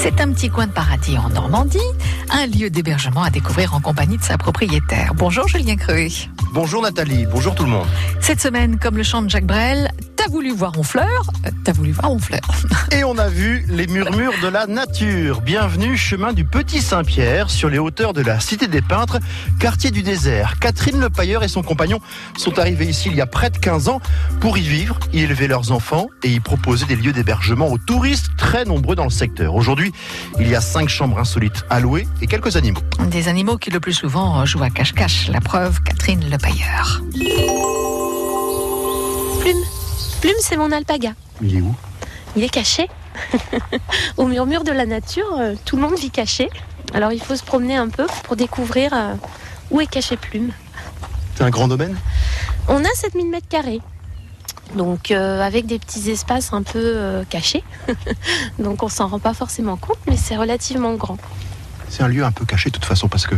C'est 0.00 0.20
un 0.20 0.30
petit 0.30 0.48
coin 0.48 0.68
de 0.68 0.72
paradis 0.72 1.18
en 1.18 1.28
Normandie, 1.28 1.78
un 2.30 2.46
lieu 2.46 2.70
d'hébergement 2.70 3.24
à 3.24 3.30
découvrir 3.30 3.74
en 3.74 3.80
compagnie 3.80 4.16
de 4.16 4.22
sa 4.22 4.38
propriétaire. 4.38 5.12
Bonjour 5.12 5.48
Julien 5.48 5.74
Creux. 5.74 6.06
Bonjour 6.52 6.82
Nathalie, 6.82 7.26
bonjour 7.26 7.56
tout 7.56 7.64
le 7.64 7.70
monde. 7.70 7.86
Cette 8.20 8.40
semaine, 8.40 8.78
comme 8.78 8.96
le 8.96 9.02
chante 9.02 9.28
Jacques 9.28 9.46
Brel, 9.46 9.90
t'as 10.18 10.28
voulu 10.28 10.50
voir 10.50 10.72
Honfleur 10.76 11.22
euh, 11.46 11.50
T'as 11.64 11.72
voulu 11.72 11.92
voir 11.92 12.10
Honfleur. 12.10 12.40
Et 12.92 13.04
on 13.04 13.16
a 13.18 13.28
vu 13.28 13.64
les 13.68 13.86
murmures 13.86 14.32
de 14.42 14.48
la 14.48 14.66
nature. 14.66 15.40
Bienvenue 15.40 15.96
chemin 15.96 16.32
du 16.32 16.44
Petit 16.44 16.82
Saint-Pierre, 16.82 17.50
sur 17.50 17.68
les 17.68 17.78
hauteurs 17.78 18.12
de 18.12 18.20
la 18.20 18.40
Cité 18.40 18.66
des 18.66 18.82
Peintres, 18.82 19.18
quartier 19.60 19.90
du 19.90 20.02
désert. 20.02 20.58
Catherine 20.58 21.00
Lepailleur 21.00 21.44
et 21.44 21.48
son 21.48 21.62
compagnon 21.62 22.00
sont 22.36 22.58
arrivés 22.58 22.86
ici 22.86 23.08
il 23.10 23.16
y 23.16 23.20
a 23.20 23.26
près 23.26 23.50
de 23.50 23.58
15 23.58 23.88
ans 23.88 24.00
pour 24.40 24.58
y 24.58 24.62
vivre, 24.62 24.98
y 25.12 25.20
élever 25.20 25.46
leurs 25.46 25.70
enfants 25.70 26.08
et 26.24 26.30
y 26.30 26.40
proposer 26.40 26.86
des 26.86 26.96
lieux 26.96 27.12
d'hébergement 27.12 27.68
aux 27.68 27.78
touristes 27.78 28.30
très 28.36 28.64
nombreux 28.64 28.96
dans 28.96 29.04
le 29.04 29.10
secteur. 29.10 29.54
Aujourd'hui, 29.54 29.92
il 30.40 30.48
y 30.48 30.56
a 30.56 30.60
cinq 30.60 30.88
chambres 30.88 31.18
insolites 31.18 31.64
à 31.70 31.78
louer 31.78 32.08
et 32.20 32.26
quelques 32.26 32.56
animaux. 32.56 32.80
Des 33.06 33.28
animaux 33.28 33.56
qui 33.56 33.70
le 33.70 33.78
plus 33.78 33.92
souvent 33.92 34.44
jouent 34.44 34.64
à 34.64 34.70
cache-cache. 34.70 35.28
La 35.28 35.40
preuve, 35.40 35.80
Catherine 35.82 36.28
Lepailleur. 36.28 37.02
Plume. 39.40 39.77
Plume, 40.28 40.36
c'est 40.40 40.58
mon 40.58 40.70
alpaga. 40.72 41.14
Il 41.40 41.56
est 41.56 41.60
où? 41.62 41.74
Il 42.36 42.44
est 42.44 42.50
caché. 42.50 42.86
Au 44.18 44.26
murmure 44.26 44.62
de 44.62 44.72
la 44.72 44.84
nature, 44.84 45.38
euh, 45.38 45.54
tout 45.64 45.76
le 45.76 45.80
monde 45.80 45.98
vit 45.98 46.10
caché. 46.10 46.50
Alors 46.92 47.12
il 47.12 47.22
faut 47.22 47.34
se 47.34 47.42
promener 47.42 47.76
un 47.76 47.88
peu 47.88 48.06
pour 48.24 48.36
découvrir 48.36 48.92
euh, 48.92 49.14
où 49.70 49.80
est 49.80 49.86
caché 49.86 50.18
Plume. 50.18 50.50
C'est 51.34 51.44
un 51.44 51.48
grand 51.48 51.66
domaine? 51.66 51.96
On 52.68 52.84
a 52.84 52.94
7000 52.94 53.30
mètres 53.30 53.48
carrés. 53.48 53.80
Donc 54.74 55.12
euh, 55.12 55.40
avec 55.40 55.64
des 55.64 55.78
petits 55.78 56.10
espaces 56.10 56.52
un 56.52 56.62
peu 56.62 56.82
euh, 56.84 57.24
cachés. 57.24 57.64
Donc 58.58 58.82
on 58.82 58.90
s'en 58.90 59.08
rend 59.08 59.20
pas 59.20 59.32
forcément 59.32 59.78
compte, 59.78 60.00
mais 60.06 60.18
c'est 60.18 60.36
relativement 60.36 60.92
grand. 60.92 61.16
C'est 61.88 62.02
un 62.02 62.08
lieu 62.08 62.22
un 62.22 62.32
peu 62.32 62.44
caché 62.44 62.68
de 62.68 62.74
toute 62.74 62.84
façon 62.84 63.08
parce 63.08 63.26
que 63.26 63.34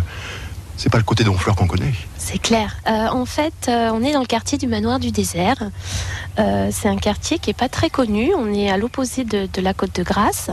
c'est 0.80 0.88
pas 0.88 0.96
le 0.96 1.04
côté 1.04 1.24
d'Honfleur 1.24 1.54
qu'on 1.56 1.66
connaît. 1.66 1.92
C'est 2.16 2.38
clair. 2.38 2.78
Euh, 2.88 3.08
en 3.08 3.26
fait, 3.26 3.66
euh, 3.68 3.90
on 3.92 4.02
est 4.02 4.12
dans 4.14 4.20
le 4.20 4.26
quartier 4.26 4.56
du 4.56 4.66
manoir 4.66 4.98
du 4.98 5.10
désert. 5.10 5.58
Euh, 6.38 6.70
c'est 6.72 6.88
un 6.88 6.96
quartier 6.96 7.38
qui 7.38 7.50
est 7.50 7.54
pas 7.54 7.68
très 7.68 7.90
connu. 7.90 8.30
On 8.34 8.50
est 8.54 8.70
à 8.70 8.78
l'opposé 8.78 9.24
de, 9.24 9.46
de 9.52 9.60
la 9.60 9.74
côte 9.74 9.94
de 9.94 10.02
Grasse. 10.02 10.48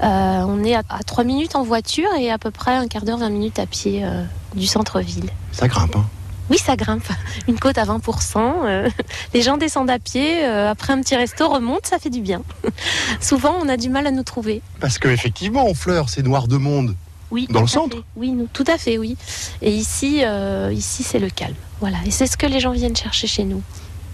Euh, 0.00 0.04
on 0.46 0.62
est 0.62 0.76
à, 0.76 0.82
à 0.88 1.02
3 1.02 1.24
minutes 1.24 1.56
en 1.56 1.64
voiture 1.64 2.08
et 2.20 2.30
à 2.30 2.38
peu 2.38 2.52
près 2.52 2.76
un 2.76 2.86
quart 2.86 3.02
d'heure, 3.02 3.18
20 3.18 3.30
minutes 3.30 3.58
à 3.58 3.66
pied 3.66 4.06
du 4.54 4.66
centre-ville. 4.68 5.30
Ça 5.50 5.66
grimpe, 5.66 5.96
hein 5.96 6.06
Oui, 6.50 6.58
ça 6.58 6.76
grimpe. 6.76 7.08
Une 7.48 7.58
côte 7.58 7.78
à 7.78 7.84
20%. 7.84 8.38
euh, 8.64 8.88
les 9.34 9.42
gens 9.42 9.56
descendent 9.56 9.90
à 9.90 9.98
pied. 9.98 10.44
euh, 10.44 10.70
après 10.70 10.92
un 10.92 11.00
petit 11.00 11.16
resto, 11.16 11.48
remontent, 11.48 11.88
ça 11.88 11.98
fait 11.98 12.10
du 12.10 12.20
bien. 12.20 12.42
Souvent, 13.20 13.56
on 13.60 13.68
a 13.68 13.76
du 13.76 13.88
mal 13.88 14.06
à 14.06 14.12
nous 14.12 14.22
trouver. 14.22 14.62
Parce 14.78 14.98
que 14.98 15.08
effectivement, 15.08 15.66
Honfleur, 15.66 16.08
c'est 16.10 16.22
noir 16.22 16.46
de 16.46 16.58
monde. 16.58 16.94
Oui, 17.30 17.46
Dans 17.50 17.60
le 17.60 17.66
tout 17.66 17.70
à 17.70 17.74
centre 17.74 17.96
fait. 17.96 18.02
Oui, 18.16 18.30
nous, 18.30 18.48
tout 18.52 18.64
à 18.66 18.78
fait, 18.78 18.98
oui. 18.98 19.16
Et 19.62 19.70
ici, 19.70 20.20
euh, 20.24 20.72
ici 20.72 21.02
c'est 21.02 21.18
le 21.18 21.30
calme. 21.30 21.54
Voilà. 21.80 21.98
Et 22.06 22.10
c'est 22.10 22.26
ce 22.26 22.36
que 22.36 22.46
les 22.46 22.60
gens 22.60 22.72
viennent 22.72 22.96
chercher 22.96 23.26
chez 23.26 23.44
nous. 23.44 23.62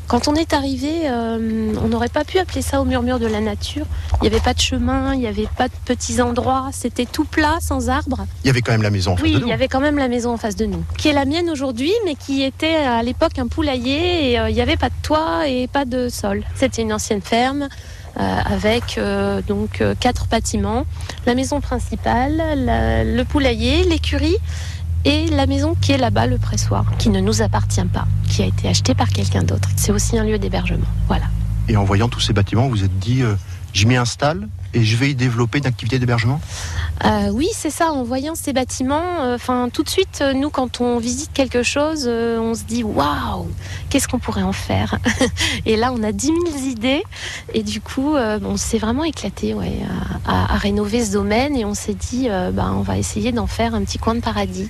Quand 0.07 0.29
on 0.29 0.35
est 0.35 0.53
arrivé, 0.53 0.91
euh, 1.07 1.73
on 1.83 1.89
n'aurait 1.89 2.09
pas 2.11 2.25
pu 2.25 2.39
appeler 2.39 2.61
ça 2.63 2.81
au 2.81 2.85
murmure 2.85 3.19
de 3.19 3.27
la 3.27 3.41
nature. 3.41 3.87
Il 4.21 4.23
n'y 4.23 4.29
avait 4.29 4.45
pas 4.45 4.53
de 4.55 4.61
chemin, 4.61 5.15
il 5.15 5.21
n'y 5.21 5.27
avait 5.27 5.49
pas 5.57 5.69
de 5.69 5.75
petits 5.87 6.21
endroits. 6.21 6.69
C'était 6.73 7.07
tout 7.07 7.25
plat, 7.25 7.57
sans 7.61 7.89
arbres. 7.89 8.27
Il 8.45 8.47
y 8.49 8.51
avait 8.51 8.61
quand 8.61 8.73
même 8.73 8.83
la 8.83 8.91
maison 8.91 9.13
en 9.13 9.17
face 9.17 9.25
Oui, 9.25 9.33
de 9.33 9.37
il 9.39 9.43
nous. 9.43 9.49
y 9.49 9.53
avait 9.53 9.67
quand 9.69 9.81
même 9.81 9.97
la 9.99 10.09
maison 10.09 10.33
en 10.33 10.37
face 10.37 10.57
de 10.57 10.67
nous, 10.67 10.85
qui 10.99 11.09
est 11.09 11.13
la 11.15 11.25
mienne 11.25 11.49
aujourd'hui, 11.51 11.93
mais 12.05 12.15
qui 12.17 12.43
était 12.43 12.75
à 12.77 13.03
l'époque 13.03 13.39
un 13.39 13.49
poulailler 13.49 14.33
et 14.33 14.39
euh, 14.39 14.51
il 14.51 14.55
n'y 14.55 14.61
avait 14.61 14.77
pas 14.77 14.89
de 14.91 14.95
toit 15.03 15.49
et 15.49 15.69
pas 15.69 15.85
de 15.87 16.09
sol. 16.11 16.45
C'était 16.55 16.83
une 16.83 16.93
ancienne 16.93 17.23
ferme 17.23 17.69
euh, 18.21 18.39
avec 18.45 18.99
euh, 18.99 19.41
donc 19.43 19.81
euh, 19.81 19.95
quatre 19.99 20.27
bâtiments, 20.29 20.85
la 21.27 21.35
maison 21.35 21.61
principale, 21.61 22.43
la- 22.57 23.05
le 23.05 23.25
poulailler, 23.25 23.85
l'écurie 23.85 24.37
et 25.05 25.27
la 25.29 25.47
maison 25.47 25.75
qui 25.81 25.93
est 25.93 25.99
là-bas, 25.99 26.27
le 26.27 26.39
pressoir, 26.39 26.85
qui 26.99 27.09
ne 27.11 27.21
nous 27.21 27.43
appartient 27.43 27.85
pas, 27.85 28.07
qui 28.29 28.43
a 28.43 28.47
été 28.47 28.69
acheté 28.69 28.95
par 28.95 29.09
quelqu'un 29.11 29.43
d'autre. 29.43 29.69
C'est 29.77 29.93
aussi 29.93 30.19
un 30.19 30.25
lieu 30.25 30.39
d'hébergement. 30.39 30.87
Voilà. 31.09 31.25
Et 31.69 31.77
en 31.77 31.85
voyant 31.85 32.09
tous 32.09 32.21
ces 32.21 32.33
bâtiments, 32.33 32.65
vous 32.65 32.71
vous 32.71 32.85
êtes 32.85 32.99
dit, 32.99 33.23
euh, 33.23 33.35
je 33.73 33.87
m'y 33.87 33.97
installe 33.97 34.49
et 34.75 34.83
je 34.85 34.97
vais 34.97 35.11
y 35.11 35.15
développer 35.15 35.59
une 35.59 35.67
activité 35.67 35.99
d'hébergement? 35.99 36.41
Euh, 37.05 37.29
oui, 37.33 37.49
c'est 37.55 37.71
ça. 37.71 37.91
En 37.93 38.03
voyant 38.03 38.35
ces 38.35 38.53
bâtiments, 38.53 39.23
euh, 39.23 39.39
tout 39.73 39.83
de 39.83 39.89
suite, 39.89 40.23
nous, 40.35 40.51
quand 40.51 40.81
on 40.81 40.99
visite 40.99 41.31
quelque 41.33 41.63
chose, 41.63 42.05
euh, 42.07 42.39
on 42.41 42.55
se 42.55 42.65
dit 42.65 42.83
waouh, 42.83 43.49
qu'est-ce 43.91 44.09
qu'on 44.09 44.19
pourrait 44.19 44.43
en 44.43 44.53
faire? 44.53 44.99
Et 45.67 45.77
là, 45.77 45.93
on 45.93 46.03
a 46.03 46.13
10 46.13 46.27
000 46.27 46.39
idées, 46.69 47.03
et 47.53 47.63
du 47.63 47.81
coup, 47.81 48.15
on 48.17 48.57
s'est 48.57 48.79
vraiment 48.79 49.05
éclaté, 49.05 49.55
ouais, 49.55 49.81
à, 50.27 50.33
à- 50.33 50.55
à 50.55 50.57
rénover 50.59 51.05
ce 51.05 51.13
domaine, 51.13 51.57
et 51.57 51.65
on 51.65 51.75
s'est 51.75 51.95
dit, 51.95 52.29
bah, 52.53 52.73
on 52.75 52.83
va 52.83 52.99
essayer 52.99 53.33
d'en 53.33 53.47
faire 53.47 53.75
un 53.75 53.83
petit 53.85 53.99
coin 53.99 54.15
de 54.15 54.21
paradis. 54.21 54.69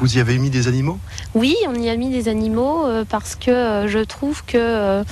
Vous 0.00 0.16
y 0.16 0.20
avez 0.20 0.38
mis 0.38 0.50
des 0.50 0.68
animaux? 0.68 0.98
Oui, 1.34 1.56
on 1.66 1.74
y 1.74 1.88
a 1.88 1.96
mis 1.96 2.10
des 2.10 2.28
animaux 2.28 2.86
euh, 2.86 3.04
parce 3.08 3.34
que 3.34 3.50
euh, 3.50 3.88
je 3.88 3.98
trouve 3.98 4.44
que 4.44 5.02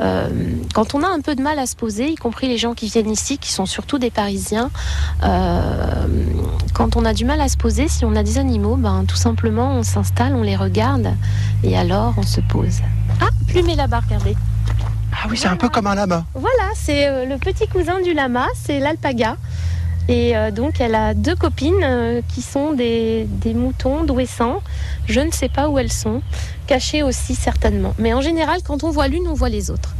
euh, 0.00 0.26
quand 0.72 0.94
on 0.94 1.02
a 1.02 1.08
un 1.08 1.20
peu 1.20 1.34
de 1.34 1.42
mal 1.42 1.58
à 1.58 1.66
se 1.66 1.76
poser, 1.76 2.10
y 2.10 2.14
compris 2.14 2.48
les 2.48 2.56
gens 2.56 2.74
qui 2.74 2.88
viennent 2.88 3.10
ici, 3.10 3.38
qui 3.38 3.52
sont 3.52 3.66
surtout 3.66 3.98
des 3.98 4.10
Parisiens, 4.10 4.70
euh, 5.22 5.98
quand 6.74 6.96
on 6.96 7.04
a 7.04 7.12
du 7.12 7.24
mal 7.24 7.40
à 7.40 7.48
se 7.48 7.56
poser, 7.56 7.88
si 7.88 8.04
on 8.04 8.16
a 8.16 8.22
des 8.22 8.38
animaux, 8.38 8.76
ben, 8.76 9.04
tout 9.06 9.16
simplement 9.16 9.74
on 9.74 9.82
s'installe, 9.82 10.34
on 10.34 10.42
les 10.42 10.56
regarde 10.56 11.14
et 11.64 11.76
alors 11.76 12.14
on 12.16 12.22
se 12.22 12.40
pose. 12.40 12.78
Ah, 13.20 13.28
plume 13.48 13.68
est 13.68 13.76
là-bas, 13.76 14.00
regardez. 14.06 14.36
Ah 15.12 15.26
oui, 15.28 15.36
c'est 15.36 15.48
un 15.48 15.56
peu 15.56 15.68
comme 15.68 15.86
un 15.86 15.96
lama. 15.96 16.24
Voilà, 16.34 16.70
c'est 16.74 17.26
le 17.26 17.36
petit 17.36 17.66
cousin 17.66 18.00
du 18.00 18.14
lama, 18.14 18.46
c'est 18.54 18.78
l'alpaga. 18.78 19.36
Et 20.08 20.36
euh, 20.36 20.50
donc 20.50 20.80
elle 20.80 20.94
a 20.94 21.14
deux 21.14 21.36
copines 21.36 21.82
euh, 21.82 22.20
qui 22.34 22.42
sont 22.42 22.72
des, 22.72 23.26
des 23.28 23.54
moutons 23.54 24.04
d'ouessant. 24.04 24.62
Je 25.06 25.20
ne 25.20 25.30
sais 25.30 25.48
pas 25.48 25.68
où 25.68 25.78
elles 25.78 25.92
sont, 25.92 26.22
cachées 26.66 27.02
aussi 27.02 27.34
certainement. 27.34 27.94
Mais 27.98 28.12
en 28.12 28.20
général, 28.20 28.60
quand 28.64 28.84
on 28.84 28.90
voit 28.90 29.08
l'une, 29.08 29.28
on 29.28 29.34
voit 29.34 29.48
les 29.48 29.70
autres. 29.70 29.94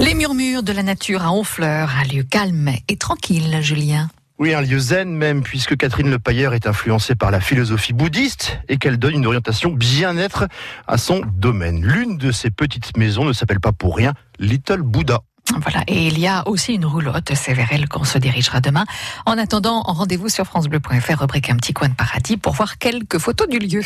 Les 0.00 0.14
murmures 0.14 0.62
de 0.62 0.72
la 0.72 0.82
nature 0.82 1.22
à 1.22 1.32
Honfleur, 1.32 1.90
un 1.98 2.04
lieu 2.04 2.24
calme 2.24 2.70
et 2.88 2.96
tranquille, 2.96 3.58
Julien. 3.60 4.08
Oui, 4.38 4.54
un 4.54 4.60
lieu 4.60 4.78
zen 4.78 5.10
même, 5.10 5.42
puisque 5.42 5.76
Catherine 5.76 6.10
Lepailleur 6.10 6.52
est 6.54 6.66
influencée 6.66 7.14
par 7.14 7.30
la 7.30 7.40
philosophie 7.40 7.92
bouddhiste 7.92 8.58
et 8.68 8.76
qu'elle 8.76 8.96
donne 8.96 9.14
une 9.14 9.26
orientation 9.26 9.70
bien-être 9.70 10.48
à 10.88 10.98
son 10.98 11.20
domaine. 11.36 11.84
L'une 11.84 12.18
de 12.18 12.32
ces 12.32 12.50
petites 12.50 12.96
maisons 12.96 13.24
ne 13.24 13.32
s'appelle 13.32 13.60
pas 13.60 13.70
pour 13.70 13.96
rien 13.96 14.14
Little 14.40 14.82
Buddha. 14.82 15.20
Voilà, 15.60 15.84
et 15.86 16.06
il 16.06 16.18
y 16.18 16.26
a 16.26 16.46
aussi 16.48 16.74
une 16.74 16.86
roulotte, 16.86 17.32
elle 17.70 17.88
qu'on 17.88 18.04
se 18.04 18.18
dirigera 18.18 18.60
demain. 18.60 18.84
En 19.26 19.38
attendant, 19.38 19.82
rendez-vous 19.82 20.28
sur 20.28 20.44
francebleu.fr, 20.44 21.20
rubrique 21.20 21.50
un 21.50 21.56
petit 21.56 21.72
coin 21.72 21.88
de 21.88 21.94
paradis 21.94 22.36
pour 22.36 22.54
voir 22.54 22.78
quelques 22.78 23.18
photos 23.18 23.48
du 23.48 23.58
lieu. 23.58 23.82